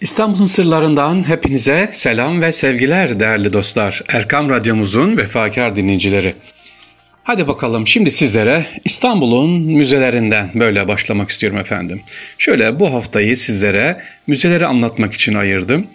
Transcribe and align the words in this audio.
İstanbul'un 0.00 0.46
sırlarından 0.46 1.28
hepinize 1.28 1.90
selam 1.92 2.42
ve 2.42 2.52
sevgiler 2.52 3.20
değerli 3.20 3.52
dostlar. 3.52 4.02
Erkam 4.08 4.50
Radyomuzun 4.50 5.16
vefakar 5.16 5.76
dinleyicileri. 5.76 6.34
Hadi 7.24 7.48
bakalım 7.48 7.86
şimdi 7.86 8.10
sizlere 8.10 8.66
İstanbul'un 8.84 9.50
müzelerinden 9.50 10.50
böyle 10.54 10.88
başlamak 10.88 11.30
istiyorum 11.30 11.58
efendim. 11.58 12.00
Şöyle 12.38 12.80
bu 12.80 12.94
haftayı 12.94 13.36
sizlere 13.36 14.00
müzeleri 14.26 14.66
anlatmak 14.66 15.14
için 15.14 15.34
ayırdım. 15.34 15.86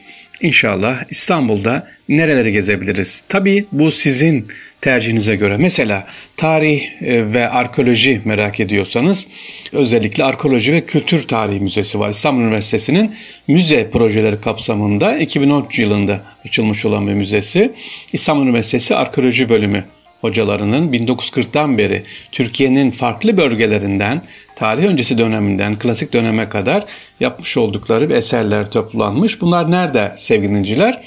İnşallah 0.43 1.03
İstanbul'da 1.09 1.87
nereleri 2.09 2.51
gezebiliriz? 2.51 3.23
Tabii 3.29 3.65
bu 3.71 3.91
sizin 3.91 4.47
tercihinize 4.81 5.35
göre. 5.35 5.57
Mesela 5.57 6.07
tarih 6.37 7.01
e, 7.01 7.33
ve 7.33 7.49
arkeoloji 7.49 8.21
merak 8.25 8.59
ediyorsanız 8.59 9.27
özellikle 9.71 10.23
Arkeoloji 10.23 10.73
ve 10.73 10.85
Kültür 10.85 11.27
Tarihi 11.27 11.59
Müzesi 11.59 11.99
var. 11.99 12.09
İstanbul 12.09 12.41
Üniversitesi'nin 12.41 13.15
müze 13.47 13.89
projeleri 13.89 14.41
kapsamında 14.41 15.17
2013 15.17 15.79
yılında 15.79 16.21
açılmış 16.45 16.85
olan 16.85 17.07
bir 17.07 17.13
müzesi. 17.13 17.71
İstanbul 18.13 18.43
Üniversitesi 18.43 18.95
Arkeoloji 18.95 19.49
Bölümü 19.49 19.83
hocalarının 20.23 20.91
1940'tan 20.93 21.77
beri 21.77 22.03
Türkiye'nin 22.31 22.91
farklı 22.91 23.37
bölgelerinden 23.37 24.21
tarih 24.55 24.83
öncesi 24.83 25.17
döneminden 25.17 25.79
klasik 25.79 26.13
döneme 26.13 26.49
kadar 26.49 26.85
yapmış 27.19 27.57
oldukları 27.57 28.09
bir 28.09 28.15
eserler 28.15 28.69
toplanmış. 28.71 29.41
Bunlar 29.41 29.71
nerede 29.71 30.15
sevgili 30.17 30.49
dinleyiciler? 30.49 31.01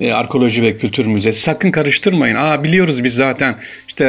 e, 0.00 0.12
Arkeoloji 0.12 0.62
ve 0.62 0.76
Kültür 0.76 1.06
Müzesi. 1.06 1.40
Sakın 1.40 1.70
karıştırmayın. 1.70 2.36
Aa 2.36 2.64
biliyoruz 2.64 3.04
biz 3.04 3.14
zaten 3.14 3.54
işte 3.88 4.04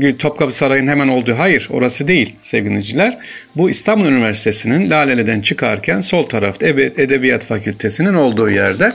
e, 0.00 0.16
Topkapı 0.16 0.52
Sarayı'nın 0.52 0.90
hemen 0.90 1.08
olduğu. 1.08 1.38
Hayır 1.38 1.68
orası 1.70 2.08
değil 2.08 2.34
sevgiliciler. 2.42 3.18
Bu 3.56 3.70
İstanbul 3.70 4.06
Üniversitesi'nin 4.06 4.90
Laleli'den 4.90 5.40
çıkarken 5.40 6.00
sol 6.00 6.26
tarafta 6.26 6.66
Edebiyat 6.66 7.44
Fakültesi'nin 7.44 8.14
olduğu 8.14 8.50
yerde 8.50 8.92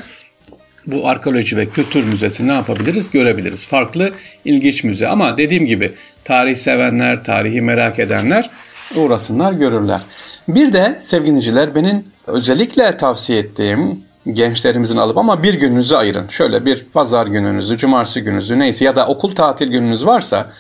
bu 0.92 1.08
arkeoloji 1.08 1.58
ve 1.58 1.66
kültür 1.70 2.04
müzesini 2.04 2.48
ne 2.48 2.54
yapabiliriz? 2.54 3.12
Görebiliriz. 3.12 3.68
Farklı 3.68 4.12
ilginç 4.46 4.84
müze 4.84 5.08
ama 5.08 5.38
dediğim 5.38 5.66
gibi 5.66 5.92
tarih 6.24 6.58
sevenler, 6.58 7.24
tarihi 7.24 7.62
merak 7.62 8.00
edenler 8.00 8.50
uğrasınlar, 8.96 9.54
görürler. 9.54 10.02
Bir 10.48 10.74
de 10.74 11.00
sevgiliciler 11.04 11.76
benim 11.76 12.04
özellikle 12.28 12.98
tavsiye 12.98 13.40
ettiğim 13.40 14.04
gençlerimizin 14.34 14.98
alıp 14.98 15.18
ama 15.18 15.44
bir 15.44 15.54
gününüzü 15.54 15.96
ayırın. 15.96 16.28
Şöyle 16.28 16.66
bir 16.66 16.86
pazar 16.94 17.28
gününüzü, 17.28 17.78
cumartesi 17.78 18.22
gününüzü 18.22 18.60
neyse 18.60 18.86
ya 18.86 18.96
da 18.96 19.08
okul 19.08 19.36
tatil 19.36 19.68
gününüz 19.68 20.06
varsa 20.06 20.52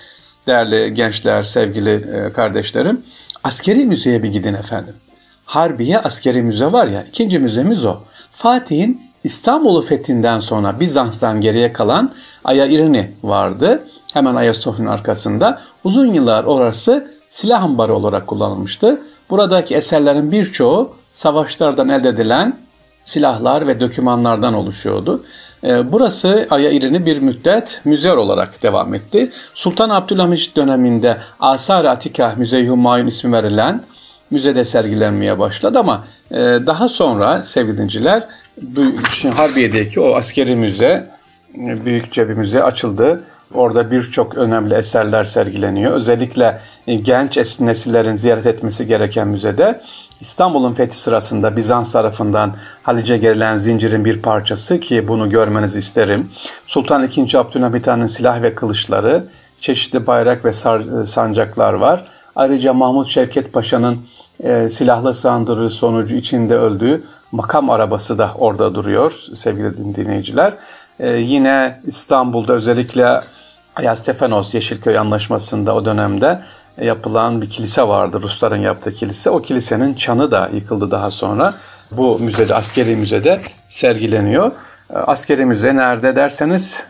değerli 0.47 0.93
gençler, 0.93 1.43
sevgili 1.43 1.89
e, 1.91 2.33
kardeşlerim 2.33 3.01
askeri 3.43 3.85
müzeye 3.85 4.23
bir 4.23 4.27
gidin 4.27 4.53
efendim. 4.53 4.93
Harbiye 5.45 5.99
askeri 5.99 6.43
müze 6.43 6.71
var 6.71 6.87
ya 6.87 7.03
ikinci 7.09 7.39
müzemiz 7.39 7.85
o. 7.85 7.97
Fatih'in 8.31 9.08
İstanbul'u 9.23 9.81
fethinden 9.81 10.39
sonra 10.39 10.79
Bizans'tan 10.79 11.41
geriye 11.41 11.73
kalan 11.73 12.11
Aya 12.43 12.65
İrini 12.65 13.11
vardı. 13.23 13.83
Hemen 14.13 14.35
Ayasofya'nın 14.35 14.91
arkasında. 14.91 15.61
Uzun 15.83 16.13
yıllar 16.13 16.43
orası 16.43 17.11
silah 17.29 17.63
ambarı 17.63 17.95
olarak 17.95 18.27
kullanılmıştı. 18.27 19.01
Buradaki 19.29 19.75
eserlerin 19.75 20.31
birçoğu 20.31 20.95
savaşlardan 21.13 21.89
elde 21.89 22.09
edilen 22.09 22.57
silahlar 23.05 23.67
ve 23.67 23.79
dokümanlardan 23.79 24.53
oluşuyordu. 24.53 25.23
Ee, 25.63 25.91
burası 25.91 26.47
Aya 26.49 26.71
İrini 26.71 27.05
bir 27.05 27.17
müddet 27.19 27.81
müze 27.85 28.13
olarak 28.13 28.63
devam 28.63 28.93
etti. 28.93 29.31
Sultan 29.53 29.89
Abdülhamit 29.89 30.55
döneminde 30.55 31.17
Asar 31.39 31.85
Atika 31.85 32.33
Müze-i 32.37 32.69
Humayun 32.69 33.07
ismi 33.07 33.33
verilen 33.33 33.81
müzede 34.31 34.65
sergilenmeye 34.65 35.39
başladı 35.39 35.79
ama 35.79 36.03
e, 36.31 36.35
daha 36.37 36.89
sonra 36.89 37.43
sevgili 37.43 37.77
dinciler 37.77 38.27
Harbiye'deki 39.35 40.01
o 40.01 40.15
askeri 40.15 40.55
müze 40.55 41.07
büyükçe 41.55 42.29
bir 42.29 42.33
müze 42.33 42.63
açıldı. 42.63 43.23
Orada 43.53 43.91
birçok 43.91 44.37
önemli 44.37 44.73
eserler 44.73 45.23
sergileniyor. 45.23 45.91
Özellikle 45.93 46.59
e, 46.87 46.95
genç 46.95 47.59
nesillerin 47.59 48.15
ziyaret 48.15 48.45
etmesi 48.45 48.87
gereken 48.87 49.27
müzede 49.27 49.81
İstanbul'un 50.21 50.73
fethi 50.73 50.97
sırasında 50.97 51.57
Bizans 51.57 51.91
tarafından 51.91 52.55
Halice 52.83 53.17
gerilen 53.17 53.57
zincirin 53.57 54.05
bir 54.05 54.21
parçası 54.21 54.79
ki 54.79 55.07
bunu 55.07 55.29
görmenizi 55.29 55.79
isterim. 55.79 56.29
Sultan 56.67 57.03
II. 57.03 57.37
Abdülhamit 57.37 57.87
Han'ın 57.87 58.07
silah 58.07 58.41
ve 58.41 58.55
kılıçları, 58.55 59.25
çeşitli 59.61 60.07
bayrak 60.07 60.45
ve 60.45 60.49
e, 60.49 61.05
sancaklar 61.05 61.73
var. 61.73 62.05
Ayrıca 62.35 62.73
Mahmut 62.73 63.07
Şevket 63.07 63.53
Paşa'nın 63.53 63.99
e, 64.43 64.69
silahlı 64.69 65.13
saldırı 65.13 65.69
sonucu 65.69 66.15
içinde 66.15 66.55
öldüğü 66.55 67.03
makam 67.31 67.69
arabası 67.69 68.17
da 68.17 68.31
orada 68.37 68.75
duruyor 68.75 69.13
sevgili 69.35 69.95
dinleyiciler. 69.95 70.53
E, 70.99 71.09
yine 71.09 71.81
İstanbul'da 71.87 72.53
özellikle 72.53 73.21
Ayastefanos 73.75 74.53
Yeşilköy 74.53 74.97
Anlaşması'nda 74.97 75.75
o 75.75 75.85
dönemde 75.85 76.39
yapılan 76.81 77.41
bir 77.41 77.49
kilise 77.49 77.87
vardı. 77.87 78.19
Rusların 78.21 78.61
yaptığı 78.61 78.91
kilise. 78.91 79.29
O 79.29 79.41
kilisenin 79.41 79.93
çanı 79.93 80.31
da 80.31 80.49
yıkıldı 80.53 80.91
daha 80.91 81.11
sonra. 81.11 81.53
Bu 81.91 82.19
müzede, 82.19 82.55
askeri 82.55 82.95
müzede 82.95 83.39
sergileniyor. 83.69 84.51
Askeri 84.93 85.45
müze 85.45 85.75
nerede 85.75 86.15
derseniz 86.15 86.85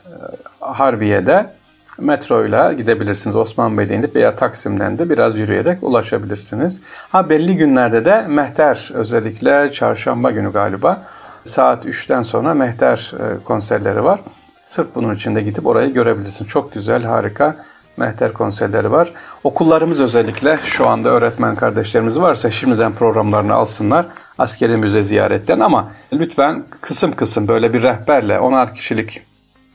Harbiye'de 0.59 1.58
metroyla 2.01 2.73
gidebilirsiniz. 2.73 3.35
Osman 3.35 3.77
Bey'de 3.77 3.95
inip 3.95 4.15
veya 4.15 4.35
Taksim'den 4.35 4.97
de 4.97 5.09
biraz 5.09 5.37
yürüyerek 5.37 5.83
ulaşabilirsiniz. 5.83 6.81
Ha 7.09 7.29
belli 7.29 7.57
günlerde 7.57 8.05
de 8.05 8.27
mehter 8.27 8.91
özellikle 8.93 9.71
çarşamba 9.71 10.31
günü 10.31 10.51
galiba 10.51 11.01
saat 11.43 11.85
3'ten 11.85 12.23
sonra 12.23 12.53
mehter 12.53 13.13
e, 13.19 13.43
konserleri 13.43 14.03
var. 14.03 14.19
Sırf 14.65 14.87
bunun 14.95 15.15
için 15.15 15.35
de 15.35 15.41
gidip 15.41 15.67
orayı 15.67 15.93
görebilirsin. 15.93 16.45
Çok 16.45 16.73
güzel, 16.73 17.03
harika 17.03 17.55
mehter 17.97 18.33
konserleri 18.33 18.91
var. 18.91 19.13
Okullarımız 19.43 19.99
özellikle 19.99 20.59
şu 20.65 20.87
anda 20.87 21.09
öğretmen 21.09 21.55
kardeşlerimiz 21.55 22.19
varsa 22.19 22.51
şimdiden 22.51 22.93
programlarını 22.93 23.53
alsınlar 23.53 24.05
askeri 24.37 24.77
müze 24.77 25.03
ziyaretten 25.03 25.59
ama 25.59 25.91
lütfen 26.13 26.63
kısım 26.81 27.15
kısım 27.15 27.47
böyle 27.47 27.73
bir 27.73 27.83
rehberle 27.83 28.39
onar 28.39 28.75
kişilik 28.75 29.21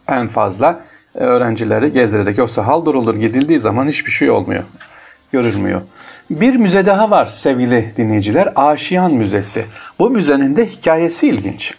en 0.09 0.29
fazla 0.29 0.81
öğrencileri 1.15 1.93
gezdirerek 1.93 2.39
yoksa 2.39 2.67
hal 2.67 2.85
durulur 2.85 3.17
gidildiği 3.17 3.59
zaman 3.59 3.89
hiçbir 3.89 4.11
şey 4.11 4.31
olmuyor. 4.31 4.65
Görülmüyor. 5.33 5.81
Bir 6.31 6.57
müze 6.57 6.87
daha 6.87 7.11
var 7.11 7.27
sevgili 7.27 7.93
dinleyiciler. 7.97 8.53
Aşiyan 8.57 9.15
Müzesi. 9.15 9.65
Bu 9.99 10.11
müzenin 10.11 10.57
de 10.57 10.67
hikayesi 10.67 11.29
ilginç. 11.29 11.75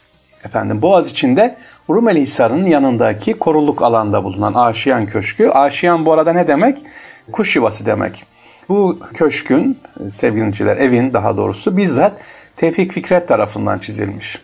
Efendim 0.46 0.82
Boğaz 0.82 1.12
içinde 1.12 1.58
Rumeli 1.90 2.22
Hisarı'nın 2.22 2.66
yanındaki 2.66 3.34
koruluk 3.34 3.82
alanda 3.82 4.24
bulunan 4.24 4.54
Aşiyan 4.54 5.06
Köşkü. 5.06 5.50
Aşiyan 5.50 6.06
bu 6.06 6.14
arada 6.14 6.34
ne 6.34 6.48
demek? 6.48 6.78
Kuş 7.32 7.56
yuvası 7.56 7.86
demek. 7.86 8.26
Bu 8.70 9.00
köşkün, 9.14 9.80
sevgiliciler 10.12 10.78
evin 10.78 11.14
daha 11.14 11.38
doğrusu 11.38 11.78
bizzat 11.78 12.14
Tevfik 12.56 12.92
Fikret 12.92 13.28
tarafından 13.28 13.80
çizilmiş. 13.80 14.42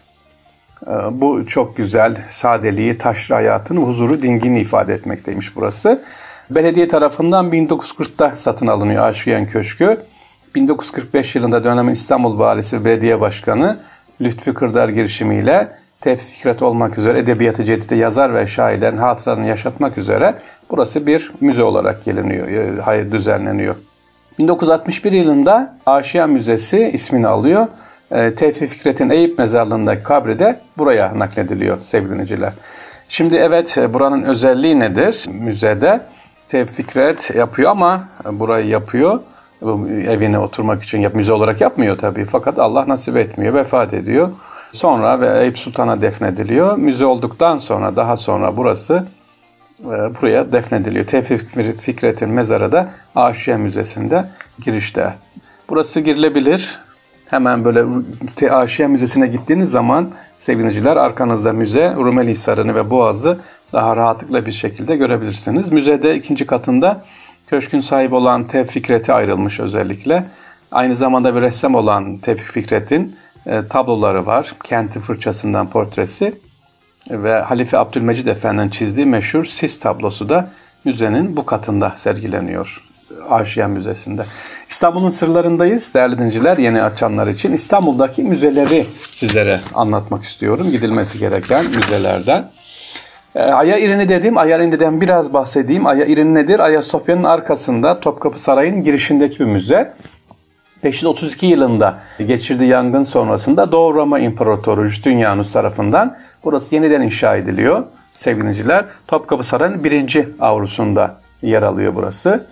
Ee, 0.88 0.92
bu 1.12 1.46
çok 1.46 1.78
güzel 1.78 2.18
sadeliği, 2.30 2.98
taşra 2.98 3.36
hayatın 3.36 3.78
huzuru, 3.78 4.22
dingini 4.22 4.62
ifade 4.62 4.94
etmekteymiş 4.94 5.56
burası. 5.56 6.02
Belediye 6.50 6.88
tarafından 6.88 7.52
1940'ta 7.52 8.36
satın 8.36 8.68
alınıyor 8.68 9.04
Aşiyan 9.04 9.46
Köşkü. 9.46 9.98
1945 10.56 11.36
yılında 11.36 11.64
dönemin 11.64 11.94
İstanbul 11.94 12.40
Valisi 12.40 12.86
Belediye 12.86 13.22
Başkanı 13.22 13.78
Lütfü 14.22 14.54
Kırdar 14.54 14.90
girişimiyle 14.90 15.72
Tevfik 16.02 16.28
Fikret 16.28 16.62
olmak 16.62 16.98
üzere 16.98 17.20
edebiyatı 17.20 17.64
cedide 17.64 17.96
yazar 17.96 18.34
ve 18.34 18.48
şairlerin 18.48 18.98
hatıralarını 18.98 19.48
yaşatmak 19.48 19.98
üzere 19.98 20.36
burası 20.70 21.08
bir 21.08 21.32
müze 21.42 21.64
olarak 21.64 22.04
geliniyor, 22.04 22.48
e, 22.94 23.12
düzenleniyor. 23.12 23.76
1961 24.40 25.12
yılında 25.12 25.78
Aşiyan 25.86 26.30
Müzesi 26.30 26.92
ismini 26.94 27.28
alıyor. 27.28 27.68
E, 28.12 28.36
Tevfik 28.36 28.70
Fikret'in 28.70 29.10
Eyüp 29.10 29.38
mezarlığındaki 29.38 30.04
kabri 30.04 30.40
de 30.40 30.60
buraya 30.78 31.20
naklediliyor 31.20 31.82
sevgili 31.82 32.12
dinleyiciler. 32.12 32.54
Şimdi 33.10 33.36
evet 33.36 33.78
e, 33.78 33.94
buranın 33.94 34.24
özelliği 34.24 34.80
nedir? 34.80 35.26
Müzede 35.30 36.02
Tevfik 36.48 36.76
Fikret 36.76 37.36
yapıyor 37.36 37.72
ama 37.72 38.04
burayı 38.32 38.68
yapıyor 38.68 39.20
evine 40.08 40.40
oturmak 40.40 40.84
için 40.84 41.00
yap, 41.00 41.16
müze 41.16 41.34
olarak 41.34 41.62
yapmıyor 41.62 41.98
tabii. 41.98 42.26
Fakat 42.26 42.60
Allah 42.60 42.88
nasip 42.88 43.18
etmiyor, 43.18 43.54
vefat 43.54 43.94
ediyor. 43.94 44.32
Sonra 44.72 45.22
ve 45.22 45.44
Eyüp 45.44 45.60
Sultan'a 45.60 46.02
defnediliyor. 46.02 46.78
Müze 46.78 47.06
olduktan 47.06 47.58
sonra 47.58 47.96
daha 47.96 48.18
sonra 48.18 48.58
burası 48.58 49.06
e, 49.84 49.86
buraya 49.86 50.52
defnediliyor. 50.52 51.06
Tevfik 51.06 51.82
Fikret'in 51.82 52.30
mezarı 52.30 52.72
da 52.72 52.90
Aşiye 53.16 53.58
Müzesi'nde 53.58 54.26
girişte. 54.66 55.14
Burası 55.70 56.00
girilebilir. 56.00 56.80
Hemen 57.32 57.66
böyle 57.66 57.86
Aşiye 58.52 58.88
Müzesi'ne 58.88 59.28
gittiğiniz 59.28 59.72
zaman 59.72 60.12
sevgiliciler 60.38 60.96
arkanızda 60.96 61.54
müze, 61.54 61.94
Rumeli 61.96 62.30
Hisarı'nı 62.30 62.76
ve 62.76 62.90
Boğaz'ı 62.90 63.40
daha 63.74 63.96
rahatlıkla 63.96 64.46
bir 64.46 64.52
şekilde 64.52 64.96
görebilirsiniz. 64.96 65.72
Müzede 65.72 66.16
ikinci 66.16 66.48
katında 66.48 67.04
köşkün 67.48 67.82
sahibi 67.82 68.16
olan 68.16 68.44
Tevfik 68.44 68.72
Fikret'e 68.72 69.14
ayrılmış 69.14 69.60
özellikle. 69.60 70.26
Aynı 70.72 70.96
zamanda 70.96 71.36
bir 71.36 71.42
ressam 71.42 71.76
olan 71.76 72.18
Tevfik 72.18 72.48
Fikret'in 72.48 73.16
e, 73.46 73.68
tabloları 73.68 74.26
var. 74.26 74.56
Kenti 74.64 75.00
fırçasından 75.00 75.70
portresi 75.70 76.34
ve 77.10 77.40
Halife 77.40 77.78
Abdülmecid 77.78 78.28
Efendi'nin 78.28 78.70
çizdiği 78.70 79.06
meşhur 79.06 79.46
sis 79.46 79.80
tablosu 79.80 80.30
da 80.30 80.50
müzenin 80.86 81.38
bu 81.38 81.46
katında 81.46 81.94
sergileniyor. 81.96 82.84
Arşiyen 83.30 83.70
Müzesi'nde. 83.72 84.24
İstanbul'un 84.70 85.10
sırlarındayız 85.10 85.94
değerli 85.94 86.20
dinciler 86.20 86.58
yeni 86.58 86.84
açanlar 86.84 87.28
için. 87.28 87.54
İstanbul'daki 87.54 88.24
müzeleri 88.24 88.86
sizlere 89.12 89.62
anlatmak 89.74 90.24
istiyorum. 90.24 90.72
Gidilmesi 90.72 91.20
gereken 91.20 91.66
müzelerden. 91.66 92.50
E, 93.36 93.40
Aya 93.40 93.78
İrini 93.78 94.10
dedim. 94.10 94.38
Aya 94.38 94.58
İrini'den 94.58 95.02
biraz 95.02 95.34
bahsedeyim. 95.34 95.86
Aya 95.86 96.06
İrini 96.06 96.34
nedir? 96.34 96.60
Ayasofya'nın 96.60 97.24
arkasında 97.24 98.00
Topkapı 98.00 98.42
Sarayı'nın 98.42 98.84
girişindeki 98.84 99.40
bir 99.40 99.46
müze. 99.46 99.94
532 100.84 101.48
yılında 101.48 102.00
geçirdiği 102.28 102.70
yangın 102.70 103.04
sonrasında 103.04 103.72
Doğu 103.72 103.94
Roma 103.94 104.20
İmparatoru 104.20 104.86
Justinianus 104.86 105.52
tarafından 105.52 106.18
burası 106.44 106.76
yeniden 106.76 107.02
inşa 107.02 107.36
ediliyor 107.36 107.84
sevgiliciler. 108.16 108.86
Topkapı 109.08 109.44
Sarayı'nın 109.44 109.84
birinci 109.84 110.30
avrusunda 110.40 111.18
yer 111.42 111.62
alıyor 111.62 111.96
burası. 111.96 112.46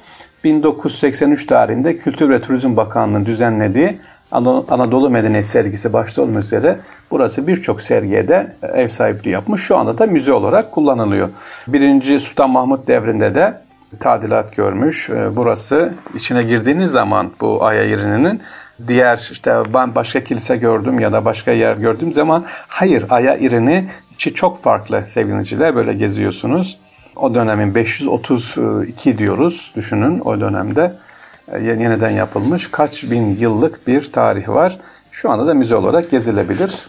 1983 0.44 1.46
tarihinde 1.46 1.98
Kültür 1.98 2.30
ve 2.30 2.42
Turizm 2.42 2.78
Bakanlığı 2.78 3.26
düzenlediği 3.26 4.00
Anadolu 4.32 5.10
Medeniyet 5.10 5.48
sergisi 5.48 5.94
başta 5.94 6.22
olmak 6.22 6.44
üzere 6.44 6.80
burası 7.12 7.48
birçok 7.48 7.82
sergiye 7.82 8.28
de 8.28 8.56
ev 8.62 8.88
sahipliği 8.88 9.30
yapmış. 9.30 9.62
Şu 9.62 9.78
anda 9.78 9.98
da 9.98 10.06
müze 10.06 10.34
olarak 10.34 10.72
kullanılıyor. 10.72 11.30
Birinci 11.68 12.20
Sultan 12.20 12.50
Mahmut 12.50 12.88
devrinde 12.88 13.36
de 13.36 13.62
tadilat 14.00 14.56
görmüş. 14.56 15.10
Ee, 15.10 15.36
burası 15.36 15.94
içine 16.16 16.44
girdiğiniz 16.44 16.92
zaman 16.92 17.32
bu 17.42 17.66
Aya 17.66 17.84
diğer 18.88 19.30
işte 19.32 19.64
ben 19.74 19.96
başka 19.96 20.24
kilise 20.24 20.58
gördüm 20.58 21.00
ya 21.00 21.14
da 21.14 21.26
başka 21.26 21.52
yer 21.52 21.76
gördüğüm 21.76 22.14
zaman 22.14 22.46
hayır 22.68 23.06
Aya 23.10 23.38
irini 23.38 23.88
içi 24.14 24.34
çok 24.34 24.64
farklı 24.64 25.04
sevgiliciler 25.08 25.76
böyle 25.76 25.94
geziyorsunuz. 25.94 26.78
O 27.16 27.36
dönemin 27.36 27.76
532 27.76 29.18
diyoruz 29.18 29.74
düşünün 29.76 30.20
o 30.20 30.40
dönemde 30.40 30.94
e, 31.52 31.64
yeniden 31.64 32.10
yapılmış 32.10 32.72
kaç 32.72 33.04
bin 33.04 33.36
yıllık 33.36 33.88
bir 33.88 34.12
tarih 34.12 34.50
var. 34.50 34.78
Şu 35.12 35.30
anda 35.30 35.48
da 35.48 35.54
müze 35.54 35.76
olarak 35.76 36.12
gezilebilir. 36.12 36.88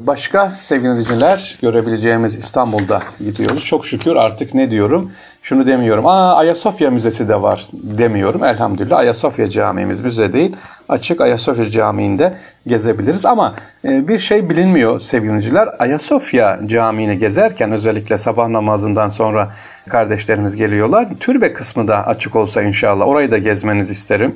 Başka 0.00 0.50
sevgili 0.58 0.90
dinleyiciler 0.90 1.58
görebileceğimiz 1.62 2.36
İstanbul'da 2.36 3.02
gidiyoruz. 3.20 3.64
Çok 3.64 3.86
şükür 3.86 4.16
artık 4.16 4.54
ne 4.54 4.70
diyorum? 4.70 5.12
Şunu 5.42 5.66
demiyorum. 5.66 6.06
Aa 6.06 6.34
Ayasofya 6.34 6.90
Müzesi 6.90 7.28
de 7.28 7.42
var 7.42 7.66
demiyorum. 7.72 8.44
Elhamdülillah 8.44 8.98
Ayasofya 8.98 9.50
Camii'miz 9.50 10.00
müze 10.00 10.32
değil. 10.32 10.56
Açık 10.88 11.20
Ayasofya 11.20 11.70
Camii'nde 11.70 12.38
gezebiliriz. 12.66 13.26
Ama 13.26 13.54
e, 13.84 14.08
bir 14.08 14.18
şey 14.18 14.50
bilinmiyor 14.50 15.00
sevgili 15.00 15.28
dinleyiciler. 15.28 15.68
Ayasofya 15.78 16.60
Camii'ni 16.66 17.18
gezerken 17.18 17.72
özellikle 17.72 18.18
sabah 18.18 18.48
namazından 18.48 19.08
sonra 19.08 19.52
kardeşlerimiz 19.88 20.56
geliyorlar. 20.56 21.08
Türbe 21.20 21.52
kısmı 21.52 21.88
da 21.88 22.06
açık 22.06 22.36
olsa 22.36 22.62
inşallah. 22.62 23.08
Orayı 23.08 23.30
da 23.30 23.38
gezmenizi 23.38 23.92
isterim. 23.92 24.34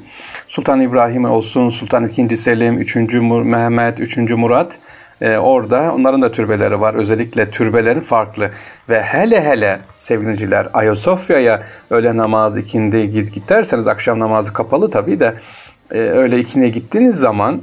Sultan 0.49 0.81
İbrahim 0.81 1.25
olsun, 1.25 1.69
Sultan 1.69 2.11
II. 2.17 2.37
Selim, 2.37 2.79
3. 2.79 2.97
Mehmet, 3.23 4.01
3. 4.01 4.17
Murat 4.17 4.79
e, 5.21 5.37
orada 5.37 5.95
onların 5.95 6.23
da 6.23 6.33
türbeleri 6.33 6.81
var. 6.81 6.95
Özellikle 6.95 7.51
türbeleri 7.51 8.01
farklı. 8.01 8.51
Ve 8.89 9.03
hele 9.03 9.45
hele 9.45 9.81
sevgiliciler 9.97 10.69
Ayasofya'ya 10.73 11.63
öğle 11.91 12.17
namaz 12.17 12.57
ikindi 12.57 13.11
git, 13.11 13.35
git 13.35 13.53
akşam 13.87 14.19
namazı 14.19 14.53
kapalı 14.53 14.91
tabii 14.91 15.21
de 15.21 15.35
e, 15.91 15.99
öyle 15.99 16.39
ikine 16.39 16.69
gittiğiniz 16.69 17.17
zaman 17.17 17.63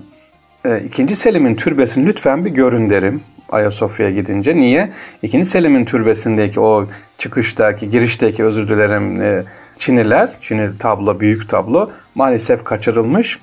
e, 0.65 0.79
ikinci 0.79 1.15
Selim'in 1.15 1.55
türbesini 1.55 2.05
lütfen 2.05 2.45
bir 2.45 2.49
görün 2.49 2.89
derim. 2.89 3.21
Ayasofya'ya 3.49 4.11
gidince. 4.11 4.55
Niye? 4.55 4.91
İkinci 5.23 5.45
Selim'in 5.45 5.85
türbesindeki 5.85 6.59
o 6.59 6.87
çıkıştaki, 7.17 7.89
girişteki 7.89 8.43
özür 8.43 8.67
dilerim 8.67 9.21
e, 9.21 9.43
Çiniler, 9.77 10.29
Çinili 10.41 10.77
tablo, 10.77 11.19
büyük 11.19 11.49
tablo 11.49 11.91
maalesef 12.15 12.63
kaçırılmış. 12.63 13.39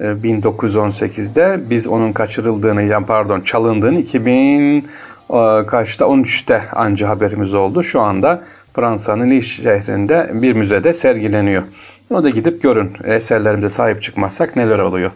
1918'de 0.00 1.42
e, 1.42 1.70
biz 1.70 1.86
onun 1.86 2.12
kaçırıldığını 2.12 2.82
yani 2.82 3.06
pardon 3.06 3.40
çalındığını 3.40 3.98
2000 3.98 4.78
e, 4.78 4.86
kaçta 5.66 6.04
13'te 6.04 6.62
anca 6.72 7.08
haberimiz 7.08 7.54
oldu. 7.54 7.82
Şu 7.82 8.00
anda 8.00 8.42
Fransa'nın 8.74 9.30
Nice 9.30 9.46
şehrinde 9.46 10.30
bir 10.32 10.52
müzede 10.52 10.94
sergileniyor. 10.94 11.62
Onu 12.10 12.24
da 12.24 12.30
gidip 12.30 12.62
görün. 12.62 12.92
Eserlerimize 13.04 13.70
sahip 13.70 14.02
çıkmazsak 14.02 14.56
neler 14.56 14.78
oluyor 14.78 15.10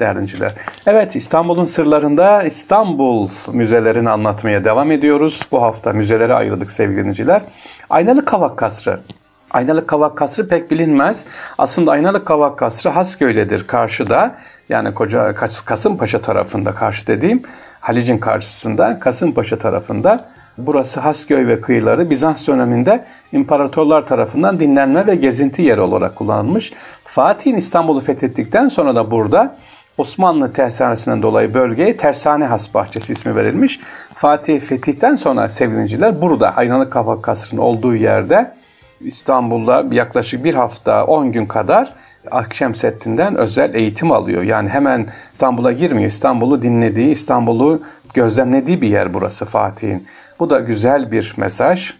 değerlinciler. 0.00 0.52
Evet 0.86 1.16
İstanbul'un 1.16 1.64
sırlarında 1.64 2.42
İstanbul 2.42 3.28
müzelerini 3.52 4.10
anlatmaya 4.10 4.64
devam 4.64 4.90
ediyoruz. 4.90 5.48
Bu 5.52 5.62
hafta 5.62 5.92
müzelere 5.92 6.34
ayırdık 6.34 6.70
sevgili 6.70 6.98
dinleyiciler. 6.98 7.42
Aynalı 7.90 8.24
Kavak 8.24 8.56
Kasrı 8.56 9.00
Aynalı 9.50 9.86
Kavak 9.86 10.16
Kasrı 10.16 10.48
pek 10.48 10.70
bilinmez. 10.70 11.26
Aslında 11.58 11.92
Aynalı 11.92 12.24
Kavak 12.24 12.58
Kasrı 12.58 12.88
Hasköy'ledir 12.88 13.66
karşıda. 13.66 14.34
Yani 14.68 14.94
koca 14.94 15.34
Kasımpaşa 15.64 16.20
tarafında 16.20 16.74
karşı 16.74 17.06
dediğim 17.06 17.42
Halic'in 17.80 18.18
karşısında 18.18 18.98
Kasımpaşa 18.98 19.58
tarafında. 19.58 20.24
Burası 20.58 21.00
Hasköy 21.00 21.46
ve 21.46 21.60
kıyıları 21.60 22.10
Bizans 22.10 22.48
döneminde 22.48 23.04
imparatorlar 23.32 24.06
tarafından 24.06 24.60
dinlenme 24.60 25.06
ve 25.06 25.14
gezinti 25.14 25.62
yeri 25.62 25.80
olarak 25.80 26.16
kullanılmış. 26.16 26.72
Fatih'in 27.04 27.56
İstanbul'u 27.56 28.00
fethettikten 28.00 28.68
sonra 28.68 28.96
da 28.96 29.10
burada 29.10 29.56
Osmanlı 29.98 30.52
tersanesinden 30.52 31.22
dolayı 31.22 31.54
bölgeye 31.54 31.96
Tersane 31.96 32.46
Has 32.46 32.74
Bahçesi 32.74 33.12
ismi 33.12 33.36
verilmiş. 33.36 33.80
Fatih 34.14 34.60
fetihten 34.60 35.16
sonra 35.16 35.48
sevgiliciler 35.48 36.20
burada 36.20 36.56
Aynalı 36.56 36.90
Kavak 36.90 37.22
Kasrı'nın 37.22 37.60
olduğu 37.60 37.94
yerde 37.94 38.52
İstanbul'da 39.00 39.84
yaklaşık 39.90 40.44
bir 40.44 40.54
hafta 40.54 41.04
10 41.04 41.32
gün 41.32 41.46
kadar 41.46 41.94
Akşemseddin'den 42.30 43.36
özel 43.36 43.74
eğitim 43.74 44.12
alıyor. 44.12 44.42
Yani 44.42 44.68
hemen 44.68 45.06
İstanbul'a 45.32 45.72
girmiyor. 45.72 46.08
İstanbul'u 46.08 46.62
dinlediği, 46.62 47.10
İstanbul'u 47.10 47.82
gözlemlediği 48.14 48.82
bir 48.82 48.88
yer 48.88 49.14
burası 49.14 49.44
Fatih'in. 49.44 50.06
Bu 50.40 50.50
da 50.50 50.60
güzel 50.60 51.12
bir 51.12 51.34
mesaj. 51.36 51.94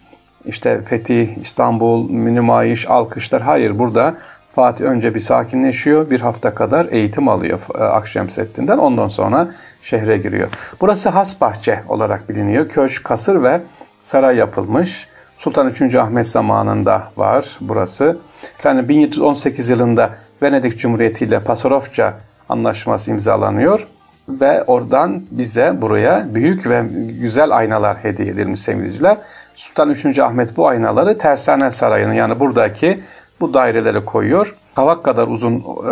İşte 0.44 0.82
Fetih, 0.82 1.36
İstanbul, 1.36 2.10
Münümayiş, 2.10 2.90
alkışlar. 2.90 3.42
Hayır 3.42 3.78
burada 3.78 4.14
Fatih 4.54 4.84
önce 4.84 5.14
bir 5.14 5.20
sakinleşiyor. 5.20 6.10
Bir 6.10 6.20
hafta 6.20 6.54
kadar 6.54 6.86
eğitim 6.90 7.28
alıyor 7.28 7.60
e, 7.74 7.78
Akşemseddin'den. 7.78 8.78
Ondan 8.78 9.08
sonra 9.08 9.48
şehre 9.82 10.18
giriyor. 10.18 10.48
Burası 10.80 11.08
Hasbahçe 11.08 11.82
olarak 11.88 12.28
biliniyor. 12.28 12.68
Köşk, 12.68 13.04
kasır 13.04 13.42
ve 13.42 13.60
saray 14.02 14.36
yapılmış. 14.36 15.08
Sultan 15.38 15.68
3. 15.68 15.94
Ahmet 15.94 16.28
zamanında 16.28 17.02
var 17.16 17.58
burası. 17.60 18.18
Efendim 18.58 18.88
1718 18.88 19.68
yılında 19.68 20.10
Venedik 20.42 20.78
Cumhuriyeti 20.78 21.24
ile 21.24 21.40
Pasarofça 21.40 22.14
anlaşması 22.48 23.10
imzalanıyor 23.10 23.86
ve 24.28 24.64
oradan 24.64 25.22
bize 25.30 25.80
buraya 25.80 26.34
büyük 26.34 26.66
ve 26.66 26.84
güzel 27.20 27.56
aynalar 27.56 27.96
hediye 27.96 28.28
edilmiş 28.28 28.60
sevgiliciler. 28.60 29.18
Sultan 29.54 29.90
3. 29.90 30.18
Ahmet 30.18 30.56
bu 30.56 30.68
aynaları 30.68 31.18
Tersane 31.18 31.70
Sarayı'nın 31.70 32.12
yani 32.12 32.40
buradaki 32.40 33.00
bu 33.40 33.54
daireleri 33.54 34.04
koyuyor. 34.04 34.56
Kavak 34.74 35.04
kadar 35.04 35.28
uzun 35.28 35.60
e, 35.60 35.90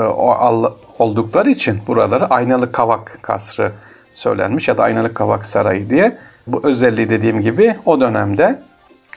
oldukları 0.99 1.50
için 1.50 1.79
buraları 1.87 2.26
aynalı 2.26 2.73
kavak 2.73 3.19
kasrı 3.23 3.73
söylenmiş 4.15 4.69
ya 4.69 4.79
da 4.79 4.83
aynalı 4.83 5.15
kavak 5.15 5.47
sarayı 5.47 5.91
diye. 5.91 6.17
Bu 6.47 6.61
özelliği 6.65 7.11
dediğim 7.11 7.41
gibi 7.41 7.76
o 7.85 8.00
dönemde 8.00 8.59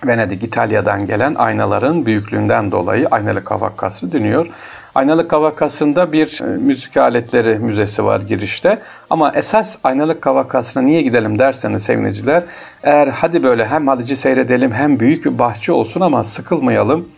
Venedik, 0.05 0.43
İtalya'dan 0.43 1.05
gelen 1.05 1.35
aynaların 1.35 2.05
büyüklüğünden 2.05 2.71
dolayı 2.71 3.07
Aynalı 3.07 3.43
Kavak 3.43 3.77
Kasrı 3.77 4.11
dönüyor. 4.11 4.47
Aynalı 4.95 5.27
Kavak 5.27 5.57
Kasrı'nda 5.57 6.11
bir 6.11 6.41
e, 6.41 6.57
müzik 6.57 6.97
aletleri 6.97 7.59
müzesi 7.59 8.05
var 8.05 8.21
girişte. 8.21 8.81
Ama 9.09 9.31
esas 9.35 9.77
Aynalı 9.83 10.19
Kavak 10.19 10.49
Kasrı'na 10.49 10.83
niye 10.83 11.01
gidelim 11.01 11.39
derseniz 11.39 11.83
sevgiliciler, 11.83 12.43
eğer 12.83 13.07
hadi 13.07 13.43
böyle 13.43 13.65
hem 13.65 13.87
Halici 13.87 14.15
seyredelim 14.15 14.71
hem 14.71 14.99
büyük 14.99 15.25
bir 15.25 15.39
bahçe 15.39 15.71
olsun 15.71 16.01
ama 16.01 16.23
sıkılmayalım, 16.23 17.09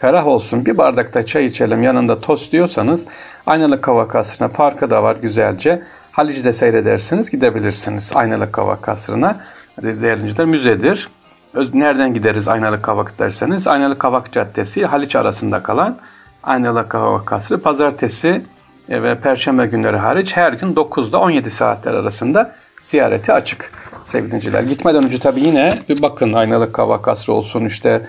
ferah 0.00 0.26
olsun 0.26 0.66
bir 0.66 0.78
bardakta 0.78 1.26
çay 1.26 1.44
içelim 1.44 1.82
yanında 1.82 2.20
tost 2.20 2.52
diyorsanız 2.52 3.06
Aynalı 3.46 3.80
Kavak 3.80 4.10
Kasrı'na 4.10 4.48
parkı 4.48 4.90
da 4.90 5.02
var 5.02 5.16
güzelce. 5.22 5.82
Halic'de 6.12 6.52
seyredersiniz 6.52 7.30
gidebilirsiniz 7.30 8.12
Aynalı 8.14 8.52
Kavak 8.52 8.82
Kasrı'na. 8.82 9.40
Değerli 9.82 10.46
müzedir. 10.46 11.08
Nereden 11.54 12.14
gideriz 12.14 12.48
Aynalı 12.48 12.82
Kavak 12.82 13.18
derseniz 13.18 13.66
Aynalı 13.66 13.98
Kavak 13.98 14.32
Caddesi 14.32 14.86
Haliç 14.86 15.16
arasında 15.16 15.62
kalan 15.62 15.98
Aynalı 16.42 16.88
Kavak 16.88 17.26
Kasrı 17.26 17.62
pazartesi 17.62 18.42
e, 18.88 19.02
ve 19.02 19.14
perşembe 19.20 19.66
günleri 19.66 19.96
hariç 19.96 20.36
her 20.36 20.52
gün 20.52 20.74
9'da 20.74 21.20
17 21.20 21.50
saatler 21.50 21.94
arasında 21.94 22.54
ziyareti 22.82 23.32
açık 23.32 23.72
sevgiliciler. 24.04 24.62
Gitmeden 24.62 25.04
önce 25.04 25.18
tabii 25.18 25.40
yine 25.40 25.70
bir 25.88 26.02
bakın 26.02 26.32
Aynalı 26.32 26.72
Kavak 26.72 27.02
Kasrı 27.02 27.32
olsun 27.32 27.64
işte 27.64 28.06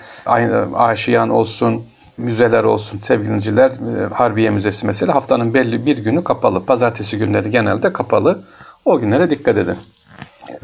Aşiyan 0.74 1.28
olsun 1.28 1.82
müzeler 2.18 2.64
olsun 2.64 2.98
sevgiliciler. 2.98 3.70
E, 3.70 4.14
Harbiye 4.14 4.50
Müzesi 4.50 4.86
mesela 4.86 5.14
haftanın 5.14 5.54
belli 5.54 5.86
bir 5.86 5.98
günü 5.98 6.24
kapalı. 6.24 6.64
Pazartesi 6.64 7.18
günleri 7.18 7.50
genelde 7.50 7.92
kapalı 7.92 8.42
O 8.84 8.98
günlere 8.98 9.30
dikkat 9.30 9.56
edin. 9.56 9.76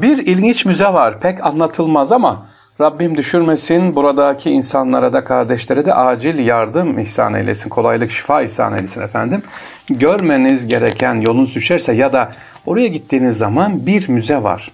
Bir 0.01 0.17
ilginç 0.17 0.65
müze 0.65 0.93
var. 0.93 1.19
Pek 1.19 1.45
anlatılmaz 1.45 2.11
ama 2.11 2.45
Rabbim 2.81 3.17
düşürmesin. 3.17 3.95
Buradaki 3.95 4.51
insanlara 4.51 5.13
da 5.13 5.23
kardeşlere 5.23 5.85
de 5.85 5.93
acil 5.93 6.39
yardım 6.47 6.99
ihsan 6.99 7.33
eylesin. 7.33 7.69
Kolaylık, 7.69 8.11
şifa 8.11 8.41
ihsan 8.41 8.77
eylesin 8.77 9.01
efendim. 9.01 9.41
Görmeniz 9.89 10.67
gereken 10.67 11.15
yolunuz 11.15 11.55
düşerse 11.55 11.93
ya 11.93 12.13
da 12.13 12.31
oraya 12.65 12.87
gittiğiniz 12.87 13.37
zaman 13.37 13.85
bir 13.85 14.09
müze 14.09 14.43
var. 14.43 14.71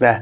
Ve 0.00 0.18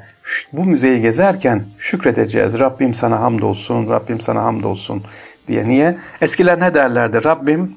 bu 0.52 0.64
müzeyi 0.64 1.00
gezerken 1.00 1.64
şükredeceğiz. 1.79 2.59
Rabbim 2.59 2.95
sana 2.95 3.21
hamdolsun, 3.21 3.91
Rabbim 3.91 4.21
sana 4.21 4.43
hamdolsun 4.43 5.02
diye. 5.49 5.69
Niye? 5.69 5.99
Eskiler 6.21 6.61
ne 6.61 6.75
derlerdi? 6.75 7.25
Rabbim, 7.25 7.76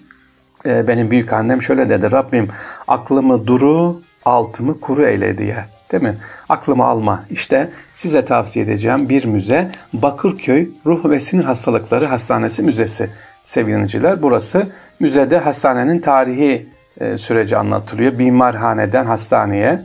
e, 0.66 0.88
benim 0.88 1.12
büyük 1.12 1.34
annem 1.34 1.62
şöyle 1.62 1.90
dedi. 1.90 2.12
Rabbim 2.12 2.48
aklımı 2.88 3.48
duru, 3.48 4.02
altımı 4.26 4.80
kuru 4.80 5.06
eyle 5.06 5.38
diye. 5.38 5.75
Değil 5.96 6.14
mi? 6.14 6.14
Aklımı 6.50 6.86
alma. 6.86 7.24
İşte 7.30 7.70
size 7.96 8.26
tavsiye 8.26 8.66
edeceğim 8.66 9.10
bir 9.10 9.26
müze 9.26 9.72
Bakırköy 9.94 10.70
Ruh 10.86 11.10
ve 11.10 11.20
Sinir 11.20 11.44
Hastalıkları 11.44 12.06
Hastanesi 12.06 12.64
Müzesi 12.64 13.10
sevgiliciler. 13.44 14.22
Burası 14.22 14.68
müzede 15.00 15.38
hastanenin 15.38 16.00
tarihi 16.00 16.70
e, 17.00 17.18
süreci 17.18 17.58
anlatılıyor. 17.58 18.20
Bimarhaneden 18.20 19.06
hastaneye 19.06 19.82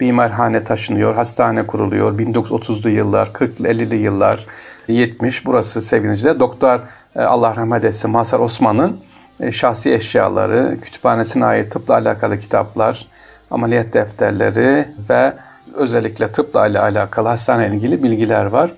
bimarhane 0.00 0.64
taşınıyor, 0.64 1.14
hastane 1.14 1.66
kuruluyor. 1.66 2.18
1930'lu 2.18 2.90
yıllar, 2.90 3.26
40'lı 3.26 3.68
50'li 3.68 3.96
yıllar, 3.96 4.46
70 4.88 5.46
burası 5.46 5.82
sevgiliciler. 5.82 6.40
Doktor 6.40 6.80
e, 7.16 7.20
Allah 7.20 7.56
rahmet 7.56 7.84
etsin 7.84 8.10
Mazhar 8.10 8.38
Osman'ın 8.38 9.00
e, 9.40 9.52
şahsi 9.52 9.92
eşyaları, 9.94 10.78
kütüphanesine 10.82 11.44
ait 11.44 11.72
tıpla 11.72 11.94
alakalı 11.94 12.38
kitaplar, 12.38 13.06
ameliyat 13.50 13.92
defterleri 13.92 14.88
ve 15.10 15.32
özellikle 15.74 16.32
tıpla 16.32 16.60
alakalı 16.60 17.28
hastane 17.28 17.66
ilgili 17.66 18.02
bilgiler 18.02 18.44
var. 18.44 18.70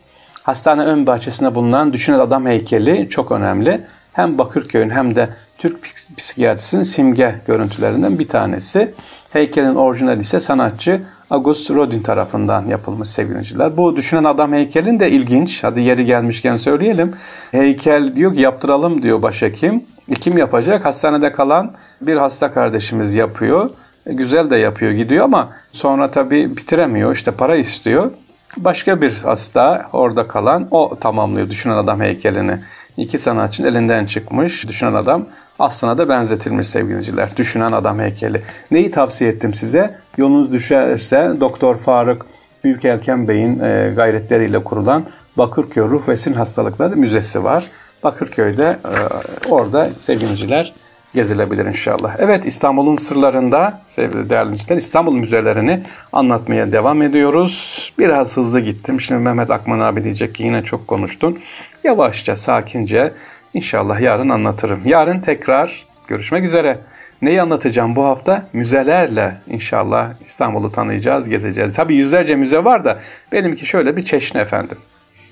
Hastane 0.43 0.83
ön 0.83 1.07
bahçesinde 1.07 1.55
bulunan 1.55 1.93
Düşünen 1.93 2.19
Adam 2.19 2.47
heykeli 2.47 3.09
çok 3.09 3.33
önemli. 3.33 3.81
Hem 4.13 4.39
Bakırköy'ün 4.39 4.91
hem 4.91 5.17
de 5.17 5.29
Türk 5.59 5.79
psikiyatrisinin 6.17 6.83
simge 6.83 7.35
görüntülerinden 7.47 8.19
bir 8.19 8.29
tanesi. 8.29 8.95
Heykelin 9.33 9.75
orijinali 9.75 10.21
ise 10.21 10.41
sanatçı 10.41 11.03
August 11.31 11.71
Rodin 11.71 12.03
tarafından 12.03 12.67
yapılmış 12.67 13.11
sevgiliciler. 13.11 13.77
Bu 13.77 13.97
düşünen 13.97 14.25
adam 14.25 14.53
heykelin 14.53 15.01
de 15.01 15.11
ilginç. 15.11 15.65
Hadi 15.65 15.81
yeri 15.81 16.05
gelmişken 16.05 16.57
söyleyelim. 16.57 17.15
Heykel 17.51 18.17
diyor 18.17 18.35
ki 18.35 18.41
yaptıralım 18.41 19.03
diyor 19.03 19.23
başhekim. 19.23 19.85
E 20.09 20.15
kim 20.15 20.39
yapacak? 20.39 20.85
Hastanede 20.85 21.33
kalan 21.33 21.73
bir 22.01 22.17
hasta 22.17 22.53
kardeşimiz 22.53 23.15
yapıyor. 23.15 23.71
Güzel 24.07 24.51
de 24.51 24.57
yapıyor 24.57 24.93
gidiyor 24.93 25.25
ama 25.25 25.53
sonra 25.73 26.11
tabii 26.11 26.57
bitiremiyor. 26.57 27.15
İşte 27.15 27.31
para 27.31 27.57
istiyor. 27.57 28.11
Başka 28.57 29.01
bir 29.01 29.23
hasta 29.23 29.89
orada 29.93 30.29
kalan 30.29 30.69
o 30.71 30.99
tamamlıyor 31.01 31.51
düşünen 31.51 31.77
adam 31.77 32.01
heykelini. 32.01 32.59
İki 32.97 33.19
sanatçının 33.19 33.69
elinden 33.69 34.07
çıkmış 34.07 34.69
düşünen 34.69 34.95
adam 34.95 35.27
aslına 35.59 35.99
da 35.99 36.09
benzetilmiş 36.09 36.69
sevgiliciler. 36.69 37.37
Düşünen 37.37 37.73
adam 37.73 37.99
heykeli. 37.99 38.43
Neyi 38.71 38.91
tavsiye 38.91 39.31
ettim 39.31 39.55
size? 39.55 39.95
Yolunuz 40.17 40.53
düşerse 40.53 41.33
Doktor 41.41 41.77
Faruk 41.77 42.27
Büyükelken 42.65 43.29
Bey'in 43.29 43.61
e, 43.61 43.93
gayretleriyle 43.97 44.65
kurulan 44.65 45.05
Bakırköy 45.39 45.85
Ruh 45.85 46.09
ve 46.09 46.17
Sinir 46.17 46.37
Hastalıkları 46.37 46.97
Müzesi 46.97 47.45
var. 47.45 47.65
Bakırköy'de 48.03 48.79
e, 48.85 49.49
orada 49.49 49.89
sevgiliciler 50.01 50.73
gezilebilir 51.15 51.67
inşallah. 51.67 52.17
Evet 52.19 52.47
İstanbul'un 52.47 52.97
sırlarında 52.97 53.81
sevgili 53.87 54.31
değerli 54.31 54.49
dinleyiciler 54.49 54.77
İstanbul 54.77 55.15
müzelerini 55.15 55.83
anlatmaya 56.13 56.73
devam 56.73 57.03
ediyoruz. 57.03 57.93
Biraz 57.99 58.37
hızlı 58.37 58.61
gittim. 58.61 59.01
Şimdi 59.01 59.21
Mehmet 59.21 59.51
Akman 59.51 59.81
abi 59.81 60.05
diyecek 60.05 60.35
ki 60.35 60.43
yine 60.43 60.63
çok 60.63 60.89
konuştun. 60.89 61.39
Yavaşça, 61.85 62.37
sakince 62.37 63.13
İnşallah 63.55 64.01
yarın 64.01 64.29
anlatırım. 64.29 64.81
Yarın 64.85 65.21
tekrar 65.21 65.87
görüşmek 66.09 66.45
üzere. 66.45 66.79
Neyi 67.23 67.43
anlatacağım 67.43 67.97
bu 67.97 68.05
hafta? 68.05 68.47
Müzelerle 68.53 69.37
inşallah 69.49 70.13
İstanbul'u 70.27 70.73
tanıyacağız, 70.73 71.29
gezeceğiz. 71.29 71.75
Tabii 71.75 71.95
yüzlerce 71.95 72.35
müze 72.35 72.65
var 72.65 72.85
da 72.85 73.01
benimki 73.33 73.67
şöyle 73.67 73.97
bir 73.97 74.05
çeşni 74.05 74.41
efendim. 74.41 74.77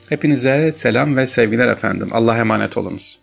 Hepinize 0.08 0.72
selam 0.72 1.16
ve 1.16 1.26
sevgiler 1.26 1.68
efendim. 1.68 2.08
Allah 2.12 2.38
emanet 2.38 2.76
olunuz. 2.76 3.18